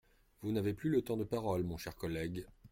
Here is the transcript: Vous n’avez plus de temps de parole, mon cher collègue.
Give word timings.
Vous 0.41 0.51
n’avez 0.51 0.73
plus 0.73 0.89
de 0.89 0.99
temps 0.99 1.15
de 1.15 1.23
parole, 1.23 1.61
mon 1.63 1.77
cher 1.77 1.95
collègue. 1.95 2.47